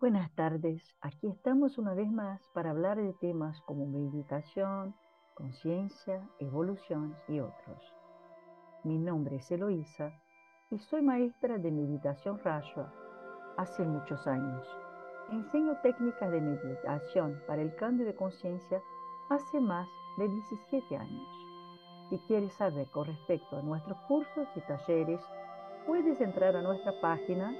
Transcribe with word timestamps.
Buenas 0.00 0.34
tardes, 0.34 0.82
aquí 1.02 1.28
estamos 1.28 1.76
una 1.76 1.92
vez 1.92 2.10
más 2.10 2.40
para 2.54 2.70
hablar 2.70 2.96
de 2.96 3.12
temas 3.20 3.60
como 3.66 3.84
meditación, 3.84 4.94
conciencia, 5.34 6.26
evolución 6.38 7.14
y 7.28 7.40
otros. 7.40 7.94
Mi 8.82 8.96
nombre 8.96 9.36
es 9.36 9.50
Eloísa 9.50 10.10
y 10.70 10.78
soy 10.78 11.02
maestra 11.02 11.58
de 11.58 11.70
meditación 11.70 12.38
Rashwa 12.42 12.90
hace 13.58 13.84
muchos 13.84 14.26
años. 14.26 14.66
Enseño 15.32 15.76
técnicas 15.82 16.32
de 16.32 16.40
meditación 16.40 17.38
para 17.46 17.60
el 17.60 17.76
cambio 17.76 18.06
de 18.06 18.16
conciencia 18.16 18.80
hace 19.28 19.60
más 19.60 19.86
de 20.16 20.28
17 20.30 20.96
años. 20.96 21.28
Si 22.08 22.16
quieres 22.20 22.54
saber 22.54 22.88
con 22.90 23.04
respecto 23.04 23.58
a 23.58 23.62
nuestros 23.62 24.00
cursos 24.08 24.48
y 24.56 24.60
talleres, 24.62 25.20
puedes 25.86 26.22
entrar 26.22 26.56
a 26.56 26.62
nuestra 26.62 26.98
página 27.02 27.54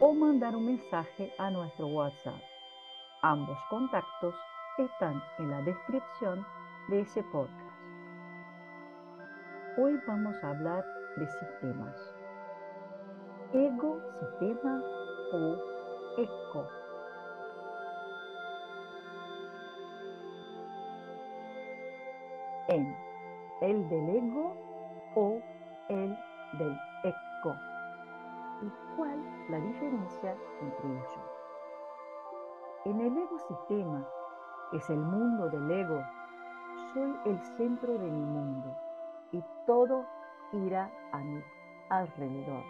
o 0.00 0.12
mandar 0.12 0.54
un 0.54 0.66
mensaje 0.66 1.32
a 1.38 1.50
nuestro 1.50 1.86
WhatsApp. 1.86 2.40
Ambos 3.22 3.58
contactos 3.70 4.34
están 4.78 5.22
en 5.38 5.50
la 5.50 5.62
descripción 5.62 6.46
de 6.88 7.00
ese 7.00 7.22
podcast. 7.24 7.76
Hoy 9.78 9.98
vamos 10.06 10.36
a 10.42 10.50
hablar 10.50 10.84
de 11.16 11.26
sistemas. 11.26 12.14
Ego, 13.52 14.00
sistema 14.12 14.82
o 15.32 15.56
eco. 16.18 16.68
En 22.68 22.96
el 23.62 23.88
del 23.88 24.08
ego 24.10 24.56
o 25.14 25.40
el 25.88 26.18
del 26.58 26.78
eco 27.04 27.75
y 28.62 28.96
cuál 28.96 29.22
la 29.48 29.60
diferencia 29.60 30.36
entre 30.60 30.88
ellos. 30.88 31.36
En 32.84 33.00
el 33.00 33.18
ecosistema, 33.18 34.06
que 34.70 34.76
es 34.78 34.90
el 34.90 35.00
mundo 35.00 35.48
del 35.50 35.70
ego, 35.70 36.02
soy 36.94 37.16
el 37.26 37.40
centro 37.56 37.92
de 37.98 38.10
mi 38.10 38.24
mundo 38.24 38.76
y 39.32 39.42
todo 39.66 40.04
gira 40.50 40.90
a 41.12 41.18
mi 41.18 41.42
alrededor. 41.90 42.62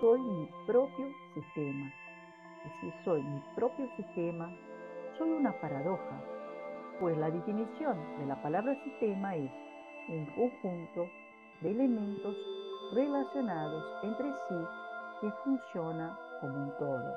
Soy 0.00 0.20
mi 0.20 0.48
propio 0.66 1.06
sistema. 1.34 1.92
Y 2.64 2.70
si 2.80 3.04
soy 3.04 3.22
mi 3.22 3.42
propio 3.54 3.88
sistema, 3.96 4.50
soy 5.16 5.30
una 5.30 5.52
paradoja, 5.60 6.22
pues 7.00 7.16
la 7.16 7.30
definición 7.30 7.98
de 8.18 8.26
la 8.26 8.40
palabra 8.42 8.74
sistema 8.82 9.34
es 9.36 9.50
un 10.08 10.26
conjunto 10.26 11.08
de 11.60 11.70
elementos 11.70 12.36
relacionados 12.92 13.84
entre 14.02 14.32
sí 14.32 14.66
que 15.20 15.30
funciona 15.44 16.18
como 16.40 16.62
un 16.62 16.76
todo. 16.78 17.16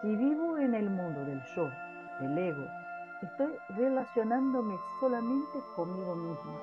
Si 0.00 0.14
vivo 0.16 0.58
en 0.58 0.74
el 0.74 0.90
mundo 0.90 1.24
del 1.24 1.42
yo, 1.54 1.68
del 2.20 2.38
ego, 2.38 2.64
estoy 3.22 3.56
relacionándome 3.70 4.76
solamente 5.00 5.58
conmigo 5.74 6.14
misma, 6.14 6.60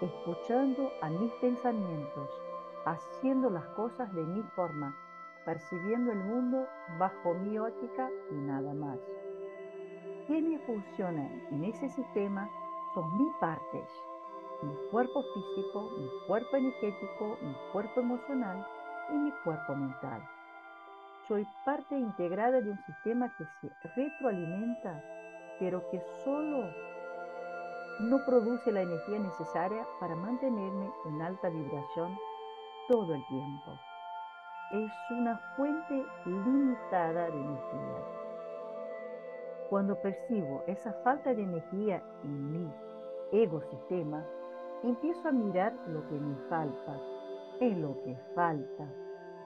escuchando 0.00 0.90
a 1.02 1.10
mis 1.10 1.32
pensamientos, 1.34 2.30
haciendo 2.84 3.50
las 3.50 3.66
cosas 3.68 4.12
de 4.14 4.22
mi 4.22 4.42
forma, 4.54 4.96
percibiendo 5.44 6.12
el 6.12 6.18
mundo 6.18 6.66
bajo 6.98 7.34
mi 7.34 7.58
óptica 7.58 8.08
y 8.30 8.34
nada 8.34 8.72
más. 8.74 8.98
Quienes 10.26 10.62
funcionan 10.62 11.42
en 11.50 11.64
ese 11.64 11.88
sistema 11.88 12.48
son 12.94 13.18
mis 13.18 13.34
partes, 13.36 13.88
mi 14.62 14.74
cuerpo 14.90 15.22
físico, 15.34 15.90
mi 15.98 16.08
cuerpo 16.26 16.56
energético, 16.56 17.38
mi 17.40 17.54
cuerpo 17.72 18.00
emocional 18.00 18.66
y 19.10 19.14
mi 19.14 19.32
cuerpo 19.44 19.74
mental. 19.74 20.22
Soy 21.26 21.46
parte 21.64 21.96
integrada 21.96 22.60
de 22.60 22.70
un 22.70 22.78
sistema 22.84 23.32
que 23.36 23.44
se 23.60 23.70
retroalimenta, 23.96 25.02
pero 25.58 25.88
que 25.90 26.00
solo 26.24 26.68
no 28.00 28.24
produce 28.24 28.72
la 28.72 28.82
energía 28.82 29.18
necesaria 29.18 29.86
para 29.98 30.14
mantenerme 30.16 30.90
en 31.06 31.22
alta 31.22 31.48
vibración 31.48 32.16
todo 32.88 33.14
el 33.14 33.26
tiempo. 33.26 33.78
Es 34.72 34.92
una 35.10 35.38
fuente 35.56 36.04
limitada 36.26 37.30
de 37.30 37.40
energía. 37.40 38.04
Cuando 39.68 40.00
percibo 40.00 40.64
esa 40.66 40.92
falta 41.04 41.34
de 41.34 41.42
energía 41.42 42.02
en 42.24 42.52
mi 42.52 42.72
ecosistema, 43.32 44.26
empiezo 44.82 45.28
a 45.28 45.32
mirar 45.32 45.72
lo 45.86 46.06
que 46.08 46.18
me 46.18 46.36
falta, 46.48 46.98
en 47.60 47.82
lo 47.82 48.00
que 48.02 48.16
falta, 48.34 48.86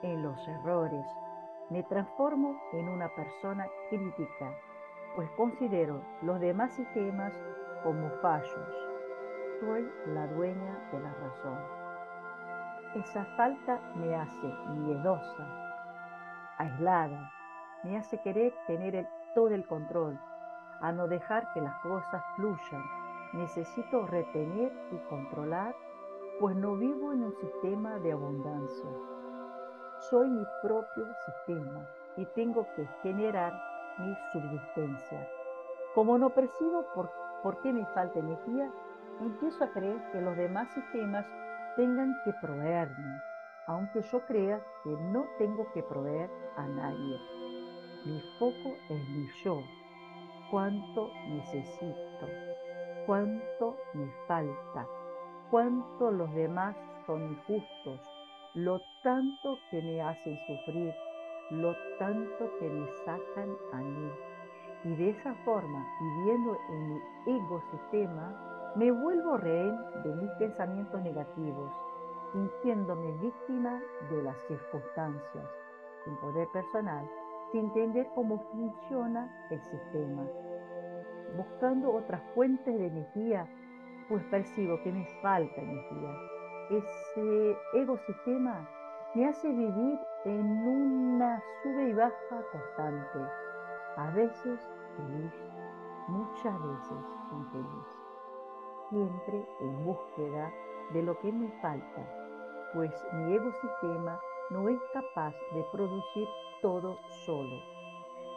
en 0.02 0.22
los 0.22 0.48
errores. 0.48 1.06
Me 1.70 1.82
transformo 1.84 2.60
en 2.72 2.88
una 2.88 3.08
persona 3.14 3.66
crítica, 3.90 4.54
pues 5.16 5.28
considero 5.32 6.02
los 6.22 6.38
demás 6.40 6.72
sistemas 6.72 7.32
como 7.82 8.08
fallos. 8.20 8.88
Soy 9.60 9.88
la 10.06 10.26
dueña 10.28 10.88
de 10.92 11.00
la 11.00 11.14
razón. 11.14 11.58
Esa 12.94 13.24
falta 13.36 13.80
me 13.96 14.14
hace 14.14 14.46
miedosa, 14.68 15.46
aislada, 16.58 17.32
me 17.82 17.96
hace 17.96 18.20
querer 18.22 18.54
tener 18.66 19.08
todo 19.34 19.48
el 19.48 19.66
control, 19.66 20.18
a 20.80 20.92
no 20.92 21.08
dejar 21.08 21.52
que 21.54 21.60
las 21.60 21.74
cosas 21.80 22.22
fluyan. 22.36 23.03
Necesito 23.34 24.06
retener 24.06 24.72
y 24.92 24.96
controlar 25.08 25.74
pues 26.40 26.56
no 26.56 26.76
vivo 26.76 27.12
en 27.12 27.24
un 27.24 27.34
sistema 27.34 27.98
de 27.98 28.12
abundancia. 28.12 28.90
Soy 30.10 30.28
mi 30.28 30.44
propio 30.62 31.06
sistema 31.26 31.84
y 32.16 32.26
tengo 32.26 32.66
que 32.76 32.86
generar 33.02 33.52
mi 33.98 34.14
subsistencia. 34.32 35.28
Como 35.94 36.16
no 36.18 36.30
percibo 36.30 36.84
por, 36.94 37.10
por 37.42 37.60
qué 37.60 37.72
me 37.72 37.86
falta 37.86 38.18
energía, 38.18 38.70
empiezo 39.20 39.64
a 39.64 39.70
creer 39.70 40.00
que 40.12 40.20
los 40.20 40.36
demás 40.36 40.68
sistemas 40.72 41.26
tengan 41.76 42.14
que 42.24 42.32
proveerme, 42.40 43.20
aunque 43.66 44.02
yo 44.02 44.20
crea 44.26 44.60
que 44.82 44.90
no 44.90 45.24
tengo 45.38 45.66
que 45.72 45.82
proveer 45.82 46.30
a 46.56 46.66
nadie. 46.66 47.18
Mi 48.04 48.20
foco 48.38 48.76
es 48.90 49.08
mi 49.08 49.26
yo, 49.42 49.60
cuánto 50.50 51.10
necesito, 51.28 52.26
cuánto 53.06 53.76
me 53.94 54.06
falta 54.26 54.86
cuánto 55.54 56.10
los 56.10 56.34
demás 56.34 56.74
son 57.06 57.22
injustos, 57.22 58.00
lo 58.54 58.80
tanto 59.04 59.56
que 59.70 59.80
me 59.82 60.02
hacen 60.02 60.36
sufrir, 60.48 60.92
lo 61.50 61.72
tanto 62.00 62.50
que 62.58 62.68
me 62.68 62.88
sacan 63.04 63.56
a 63.72 63.76
mí. 63.76 64.10
Y 64.82 64.96
de 64.96 65.10
esa 65.10 65.32
forma, 65.44 65.86
viviendo 66.00 66.58
en 66.70 66.88
mi 66.88 67.00
ecosistema, 67.38 68.72
me 68.74 68.90
vuelvo 68.90 69.36
rehén 69.36 69.76
de 70.02 70.14
mis 70.16 70.30
pensamientos 70.32 71.00
negativos, 71.02 71.70
sintiéndome 72.32 73.12
víctima 73.18 73.80
de 74.10 74.22
las 74.24 74.36
circunstancias, 74.48 75.48
sin 76.04 76.16
poder 76.16 76.48
personal, 76.48 77.08
sin 77.52 77.66
entender 77.66 78.08
cómo 78.16 78.38
funciona 78.50 79.46
el 79.50 79.60
sistema, 79.62 80.26
buscando 81.36 81.92
otras 81.92 82.22
fuentes 82.34 82.78
de 82.78 82.86
energía 82.86 83.48
pues 84.08 84.22
percibo 84.24 84.80
que 84.82 84.92
me 84.92 85.06
falta 85.22 85.60
energía. 85.60 86.16
Ese 86.70 87.56
ecosistema 87.74 88.68
me 89.14 89.26
hace 89.26 89.48
vivir 89.48 89.98
en 90.24 90.66
una 90.66 91.42
sube 91.62 91.90
y 91.90 91.92
baja 91.92 92.42
constante, 92.50 93.18
a 93.96 94.10
veces 94.10 94.60
feliz, 94.96 95.32
muchas 96.08 96.54
veces 96.62 97.04
infeliz, 97.32 97.86
siempre 98.88 99.46
en 99.60 99.84
búsqueda 99.84 100.52
de 100.92 101.02
lo 101.02 101.18
que 101.18 101.30
me 101.32 101.48
falta, 101.60 102.02
pues 102.74 102.90
mi 103.12 103.34
ecosistema 103.34 104.18
no 104.50 104.68
es 104.68 104.80
capaz 104.92 105.34
de 105.54 105.64
producir 105.70 106.28
todo 106.60 106.98
solo, 107.24 107.56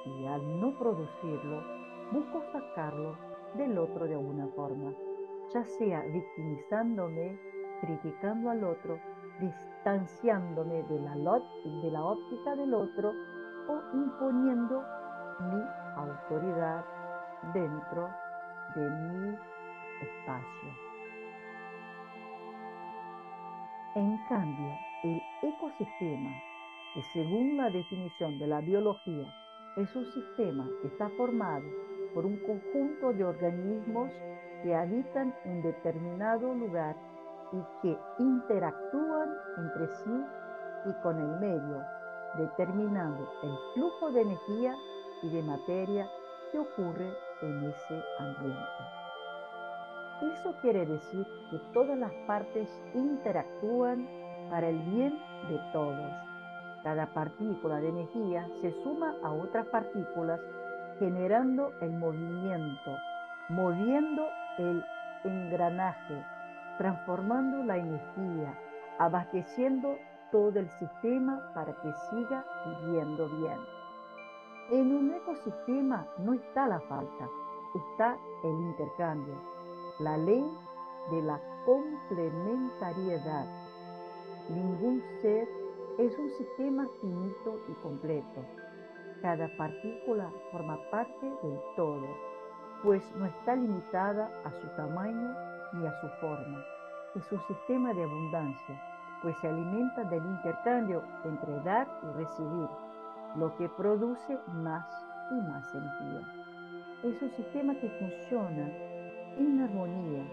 y 0.06 0.26
al 0.28 0.60
no 0.60 0.78
producirlo, 0.78 1.87
busco 2.12 2.42
sacarlo 2.52 3.18
del 3.56 3.78
otro 3.78 4.08
de 4.08 4.14
alguna 4.14 4.48
forma 4.56 4.94
ya 5.54 5.64
sea 5.64 6.02
victimizándome, 6.02 7.38
criticando 7.82 8.50
al 8.50 8.64
otro, 8.64 9.00
distanciándome 9.40 10.84
de 10.84 11.00
la, 11.00 12.04
óptica 12.04 12.56
del 12.56 12.74
otro 12.74 13.14
o 13.70 13.96
imponiendo 13.96 14.84
mi 15.40 15.62
autoridad 15.96 16.86
dentro 17.54 18.10
de 18.76 18.90
mi 18.90 19.36
espacio. 20.02 20.70
En 23.96 24.18
cambio, 24.28 24.74
el 25.04 25.22
ecosistema, 25.42 26.32
que 26.94 27.02
según 27.14 27.58
la 27.58 27.70
definición 27.70 28.38
de 28.38 28.48
la 28.48 28.60
biología 28.62 29.34
es 29.78 29.96
un 29.96 30.06
sistema 30.06 30.68
que 30.82 30.88
está 30.88 31.10
formado 31.10 31.66
por 32.18 32.26
un 32.26 32.38
conjunto 32.38 33.14
de 33.14 33.24
organismos 33.24 34.12
que 34.64 34.74
habitan 34.74 35.36
un 35.46 35.62
determinado 35.62 36.52
lugar 36.56 36.96
y 37.52 37.62
que 37.84 37.96
interactúan 38.18 39.36
entre 39.60 39.88
sí 39.88 40.26
y 40.88 40.94
con 41.04 41.20
el 41.20 41.40
medio, 41.40 41.80
determinando 42.40 43.32
el 43.44 43.56
flujo 43.76 44.12
de 44.14 44.22
energía 44.22 44.76
y 45.22 45.30
de 45.30 45.44
materia 45.44 46.10
que 46.52 46.58
ocurre 46.58 47.08
en 47.44 47.66
ese 47.66 48.04
ambiente. 48.18 48.66
Eso 50.34 50.56
quiere 50.64 50.88
decir 50.88 51.24
que 51.52 51.60
todas 51.72 52.00
las 52.00 52.14
partes 52.26 52.68
interactúan 52.96 54.10
para 54.50 54.70
el 54.70 54.80
bien 54.90 55.14
de 55.50 55.60
todos. 55.72 56.14
Cada 56.82 57.14
partícula 57.14 57.80
de 57.80 57.90
energía 57.90 58.50
se 58.60 58.72
suma 58.82 59.16
a 59.22 59.32
otras 59.34 59.68
partículas 59.68 60.42
generando 61.00 61.72
el 61.82 61.92
movimiento, 61.92 62.92
moviendo 63.50 64.28
el 64.58 64.84
engranaje, 65.24 66.24
transformando 66.78 67.64
la 67.64 67.78
energía, 67.78 68.58
abasteciendo 69.00 69.98
todo 70.32 70.60
el 70.60 70.70
sistema 70.72 71.52
para 71.54 71.74
que 71.82 71.92
siga 72.10 72.46
viviendo 72.66 73.28
bien. 73.30 73.60
En 74.72 74.96
un 74.96 75.14
ecosistema 75.14 76.06
no 76.20 76.34
está 76.34 76.68
la 76.68 76.80
falta, 76.82 77.30
está 77.76 78.18
el 78.44 78.52
intercambio, 78.52 79.36
la 80.00 80.18
ley 80.18 80.46
de 81.12 81.22
la 81.22 81.40
complementariedad. 81.66 83.46
Ningún 84.50 85.02
ser 85.22 85.48
es 85.98 86.18
un 86.18 86.30
sistema 86.32 86.88
finito 87.02 87.60
y 87.70 87.74
completo. 87.82 88.67
Cada 89.22 89.48
partícula 89.58 90.32
forma 90.52 90.78
parte 90.92 91.26
del 91.42 91.60
todo, 91.76 92.08
pues 92.84 93.04
no 93.16 93.26
está 93.26 93.56
limitada 93.56 94.30
a 94.46 94.52
su 94.52 94.68
tamaño 94.76 95.36
ni 95.74 95.88
a 95.88 96.02
su 96.02 96.08
forma. 96.22 96.64
Es 97.16 97.32
un 97.32 97.42
sistema 97.48 97.94
de 97.94 98.04
abundancia, 98.04 98.80
pues 99.24 99.36
se 99.40 99.48
alimenta 99.48 100.04
del 100.04 100.24
intercambio 100.24 101.02
entre 101.24 101.60
dar 101.62 101.88
y 102.04 102.18
recibir, 102.18 102.70
lo 103.36 103.56
que 103.58 103.68
produce 103.70 104.38
más 104.54 104.86
y 105.32 105.42
más 105.50 105.74
energía. 105.74 106.34
Es 107.04 107.22
un 107.22 107.32
sistema 107.32 107.74
que 107.76 107.90
funciona 107.90 108.70
en 109.38 109.62
armonía, 109.62 110.24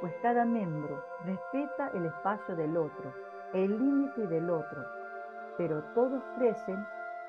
pues 0.00 0.12
cada 0.20 0.44
miembro 0.44 1.02
respeta 1.24 1.88
el 1.94 2.04
espacio 2.04 2.54
del 2.54 2.76
otro, 2.76 3.14
el 3.54 3.78
límite 3.78 4.26
del 4.26 4.50
otro, 4.50 4.84
pero 5.56 5.82
todos 5.94 6.22
crecen 6.36 6.86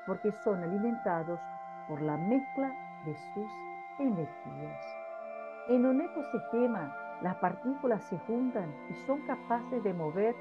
porque 0.08 0.32
son 0.42 0.64
alimentados 0.64 1.38
por 1.86 2.00
la 2.00 2.16
mezcla 2.16 2.72
de 3.04 3.14
sus 3.14 3.52
energías. 3.98 4.96
En 5.68 5.84
un 5.84 6.00
ecosistema, 6.00 6.96
las 7.20 7.36
partículas 7.36 8.02
se 8.04 8.18
juntan 8.20 8.74
y 8.88 8.94
son 9.06 9.20
capaces 9.26 9.84
de 9.84 9.92
mover 9.92 10.34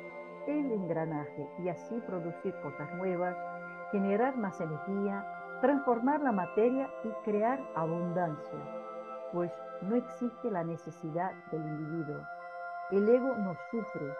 el 0.47 0.71
engranaje 0.71 1.49
y 1.59 1.67
así 1.67 2.01
producir 2.07 2.55
cosas 2.61 2.91
nuevas, 2.95 3.35
generar 3.91 4.37
más 4.37 4.59
energía, 4.61 5.25
transformar 5.59 6.21
la 6.21 6.31
materia 6.31 6.89
y 7.03 7.09
crear 7.25 7.59
abundancia, 7.75 8.59
pues 9.33 9.51
no 9.81 9.95
existe 9.95 10.49
la 10.49 10.63
necesidad 10.63 11.33
del 11.51 11.65
individuo. 11.67 12.21
El 12.91 13.09
ego 13.09 13.35
no 13.35 13.53
sufre, 13.69 14.13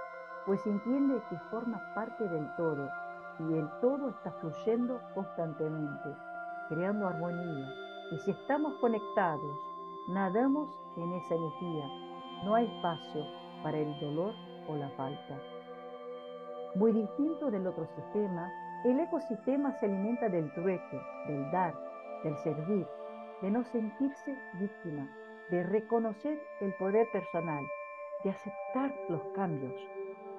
pues 0.45 0.65
entiende 0.67 1.21
que 1.29 1.37
forma 1.49 1.81
parte 1.93 2.27
del 2.27 2.53
todo 2.57 2.89
y 3.39 3.53
el 3.53 3.69
todo 3.81 4.09
está 4.09 4.31
fluyendo 4.33 4.99
constantemente, 5.13 6.09
creando 6.69 7.07
armonía. 7.07 7.67
Y 8.11 8.19
si 8.19 8.31
estamos 8.31 8.73
conectados, 8.79 9.57
nadamos 10.09 10.69
en 10.95 11.13
esa 11.13 11.35
energía, 11.35 11.85
no 12.45 12.55
hay 12.55 12.65
espacio 12.65 13.23
para 13.63 13.77
el 13.77 13.99
dolor 13.99 14.33
o 14.67 14.75
la 14.75 14.89
falta. 14.91 15.37
Muy 16.75 16.91
distinto 16.91 17.51
del 17.51 17.67
otro 17.67 17.85
sistema, 17.85 18.51
el 18.85 18.99
ecosistema 18.99 19.71
se 19.73 19.85
alimenta 19.85 20.29
del 20.29 20.53
trueque, 20.53 21.01
del 21.27 21.51
dar, 21.51 21.73
del 22.23 22.37
servir, 22.37 22.87
de 23.41 23.51
no 23.51 23.63
sentirse 23.63 24.37
víctima, 24.59 25.09
de 25.49 25.63
reconocer 25.63 26.41
el 26.61 26.73
poder 26.75 27.07
personal, 27.11 27.65
de 28.23 28.29
aceptar 28.31 28.93
los 29.09 29.21
cambios, 29.35 29.73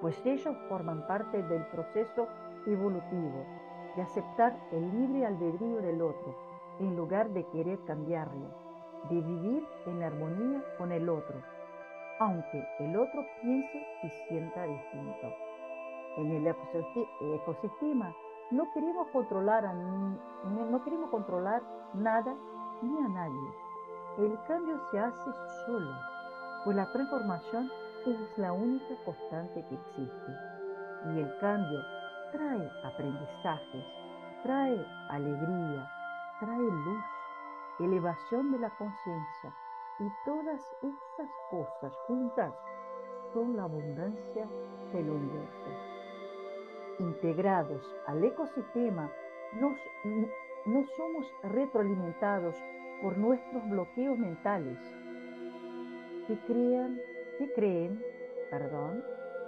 pues 0.01 0.25
ellos 0.25 0.55
forman 0.67 1.05
parte 1.07 1.41
del 1.43 1.65
proceso 1.67 2.27
evolutivo, 2.65 3.45
de 3.95 4.01
aceptar 4.01 4.55
el 4.71 4.91
libre 4.91 5.25
albedrío 5.25 5.81
del 5.81 6.01
otro, 6.01 6.35
en 6.79 6.95
lugar 6.95 7.29
de 7.29 7.45
querer 7.47 7.79
cambiarlo, 7.85 8.47
de 9.09 9.21
vivir 9.21 9.67
en 9.85 10.03
armonía 10.03 10.63
con 10.77 10.91
el 10.91 11.09
otro, 11.09 11.35
aunque 12.19 12.65
el 12.79 12.97
otro 12.97 13.25
piense 13.41 13.85
y 14.03 14.09
sienta 14.27 14.63
distinto. 14.63 15.27
En 16.17 16.31
el 16.31 16.47
ecosistema 16.47 18.13
no 18.51 18.71
queremos 18.73 19.07
controlar, 19.09 19.73
no 19.73 20.83
queremos 20.83 21.09
controlar 21.09 21.61
nada 21.93 22.35
ni 22.81 22.97
a 22.97 23.07
nadie. 23.07 23.53
El 24.17 24.37
cambio 24.47 24.77
se 24.91 24.99
hace 24.99 25.31
solo, 25.65 25.91
pues 26.65 26.75
la 26.75 26.91
transformación 26.91 27.69
es 28.05 28.37
la 28.37 28.51
única 28.51 28.95
constante 29.05 29.65
que 29.67 29.75
existe. 29.75 30.31
Y 31.13 31.19
el 31.19 31.37
cambio 31.39 31.79
trae 32.31 32.71
aprendizajes, 32.83 33.85
trae 34.43 34.85
alegría, 35.09 35.89
trae 36.39 36.57
luz, 36.57 37.03
elevación 37.79 38.51
de 38.51 38.59
la 38.59 38.69
conciencia. 38.71 39.53
Y 39.99 40.07
todas 40.25 40.61
esas 40.81 41.29
cosas 41.49 41.93
juntas 42.07 42.53
son 43.33 43.57
la 43.57 43.63
abundancia 43.63 44.47
del 44.93 45.09
universo 45.09 45.69
integrados 46.99 47.81
al 48.07 48.23
ecosistema, 48.23 49.09
no 49.53 50.85
somos 50.97 51.25
retroalimentados 51.43 52.55
por 53.01 53.17
nuestros 53.17 53.67
bloqueos 53.69 54.17
mentales 54.17 54.77
que, 56.27 56.37
crean, 56.45 56.99
que 57.37 57.53
creen 57.53 58.03
perdón, 58.49 59.03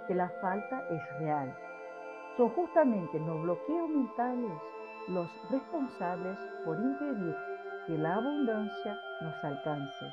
que 0.06 0.14
la 0.14 0.28
falta 0.40 0.86
es 0.90 1.20
real. 1.20 1.56
Son 2.36 2.48
justamente 2.50 3.18
los 3.20 3.42
bloqueos 3.42 3.88
mentales 3.90 4.52
los 5.08 5.28
responsables 5.50 6.38
por 6.64 6.78
impedir 6.78 7.36
que 7.86 7.98
la 7.98 8.14
abundancia 8.14 8.96
nos 9.20 9.44
alcance. 9.44 10.06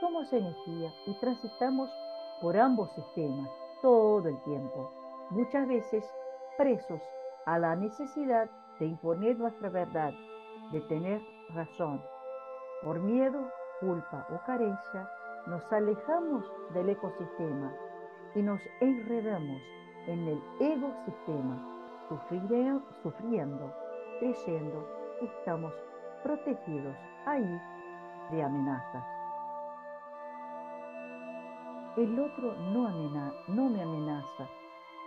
Somos 0.00 0.32
energía 0.32 0.92
y 1.06 1.18
transitamos 1.20 1.88
por 2.40 2.56
ambos 2.56 2.90
sistemas 2.94 3.48
todo 3.80 4.28
el 4.28 4.42
tiempo 4.42 4.90
muchas 5.30 5.66
veces 5.66 6.04
presos 6.56 7.00
a 7.46 7.58
la 7.58 7.74
necesidad 7.76 8.48
de 8.78 8.86
imponer 8.86 9.38
nuestra 9.38 9.68
verdad, 9.68 10.12
de 10.72 10.80
tener 10.82 11.20
razón. 11.54 12.02
Por 12.82 13.00
miedo, 13.00 13.50
culpa 13.80 14.26
o 14.30 14.44
carencia, 14.46 15.08
nos 15.46 15.72
alejamos 15.72 16.44
del 16.72 16.90
ecosistema 16.90 17.72
y 18.34 18.42
nos 18.42 18.60
enredamos 18.80 19.60
en 20.06 20.28
el 20.28 20.42
ecosistema, 20.60 21.58
sufriendo, 23.02 23.72
creyendo 24.18 24.86
que 25.18 25.26
estamos 25.26 25.72
protegidos 26.22 26.96
ahí 27.26 27.60
de 28.30 28.42
amenazas. 28.42 29.04
El 31.96 32.18
otro 32.18 32.54
no, 32.56 32.90
no 33.48 33.70
me 33.70 33.82
amenaza, 33.82 34.48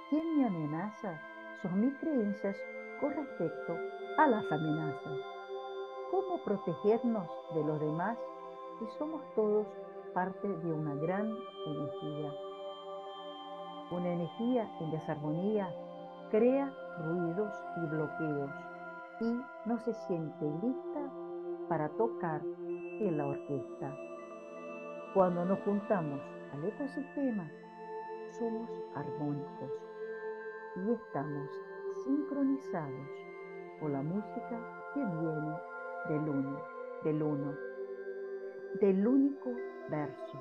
¿Quién 0.10 0.38
me 0.38 0.48
amenaza? 0.48 1.20
Son 1.62 1.82
mis 1.82 1.94
creencias 1.96 2.56
con 3.02 3.12
respecto 3.12 3.76
a 4.18 4.28
las 4.28 4.50
amenazas. 4.50 5.20
¿Cómo 6.10 6.42
protegernos 6.46 7.28
de 7.54 7.64
los 7.66 7.78
demás 7.78 8.18
si 8.80 8.88
somos 8.98 9.22
todos 9.36 9.68
parte 10.14 10.48
de 10.48 10.72
una 10.72 10.96
gran 10.96 11.30
energía? 11.66 12.47
Una 13.90 14.12
energía 14.12 14.70
en 14.82 14.92
desarmonía 14.92 15.74
crea 16.30 16.74
ruidos 17.00 17.54
y 17.78 17.86
bloqueos 17.88 18.52
y 19.22 19.42
no 19.66 19.78
se 19.80 19.94
siente 19.94 20.46
lista 20.62 21.10
para 21.70 21.88
tocar 21.90 22.42
en 23.00 23.18
la 23.18 23.28
orquesta. 23.28 23.96
Cuando 25.14 25.46
nos 25.46 25.60
juntamos 25.62 26.22
al 26.54 26.66
ecosistema, 26.66 27.50
somos 28.38 28.70
armónicos 28.94 29.72
y 30.76 30.92
estamos 30.92 31.50
sincronizados 32.04 33.08
por 33.80 33.92
la 33.92 34.02
música 34.02 34.92
que 34.94 35.00
viene 35.00 35.56
del 36.10 36.30
uno, 36.30 36.62
del 37.06 37.24
uno, 37.24 37.54
del 38.82 39.08
único 39.08 39.50
verso, 39.90 40.38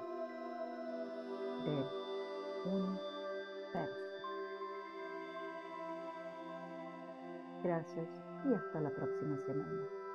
del 1.65 3.16
Gracias 7.63 8.09
y 8.45 8.55
hasta 8.55 8.81
la 8.81 8.91
próxima 8.91 9.37
semana. 9.47 10.06